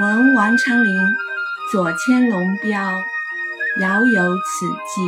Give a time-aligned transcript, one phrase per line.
[0.00, 0.96] 闻王昌龄
[1.70, 2.90] 左迁龙标，
[3.80, 5.02] 遥有此寄。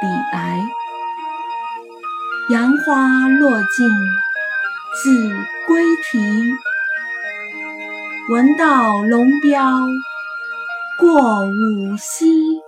[0.00, 0.58] 李白。
[2.48, 3.86] 杨花落尽
[5.02, 5.36] 子
[5.66, 6.18] 规啼，
[8.30, 9.62] 闻道龙标
[10.98, 12.62] 过五溪。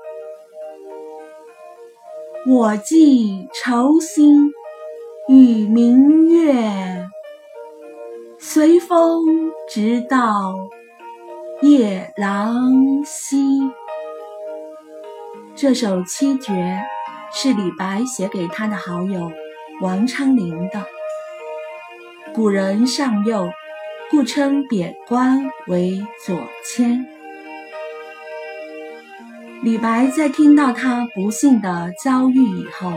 [2.47, 4.53] 我寄愁心
[5.29, 7.09] 与明月，
[8.39, 10.55] 随风直到
[11.63, 13.71] 夜郎西。
[15.55, 16.83] 这首七绝
[17.33, 19.33] 是李白写给他的好友
[19.81, 20.85] 王昌龄的。
[22.35, 23.49] 古人上幼，
[24.11, 27.07] 故称贬官为左迁。
[29.63, 32.93] 李白在听到他不幸的遭遇以后，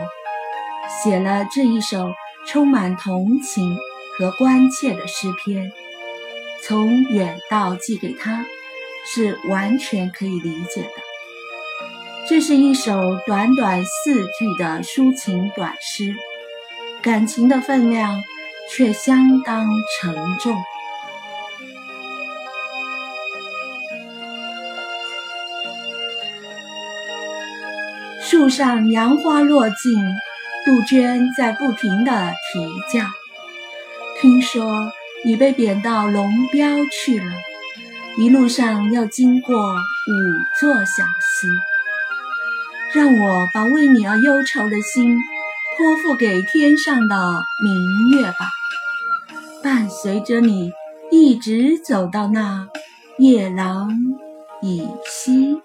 [1.02, 2.10] 写了这一首
[2.46, 3.78] 充满同情
[4.18, 5.72] 和关切的诗篇，
[6.62, 8.46] 从远道寄给他，
[9.14, 10.92] 是完全可以理解的。
[12.28, 16.14] 这是一首短短四句的抒情短诗，
[17.02, 18.22] 感情的分量
[18.72, 19.68] 却相当
[20.00, 20.56] 沉重。
[28.22, 29.96] 树上杨花落尽，
[30.66, 33.04] 杜鹃在不停地啼叫。
[34.22, 34.92] 听说
[35.26, 37.26] 你被贬到龙标去了，
[38.18, 40.14] 一路上要经过五
[40.60, 41.48] 座小溪。
[42.94, 45.16] 让我把为你而忧愁的心
[45.78, 48.50] 托付给天上的明月吧，
[49.62, 50.72] 伴随着你
[51.12, 52.68] 一直走到那
[53.20, 53.92] 夜郎
[54.62, 55.62] 已西。